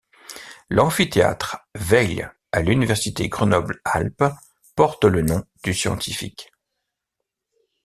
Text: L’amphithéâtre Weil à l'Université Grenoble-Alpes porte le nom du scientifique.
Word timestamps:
L’amphithéâtre 0.71 1.67
Weil 1.75 2.33
à 2.51 2.63
l'Université 2.63 3.29
Grenoble-Alpes 3.29 4.33
porte 4.75 5.05
le 5.05 5.21
nom 5.21 5.43
du 5.63 5.75
scientifique. 5.75 6.51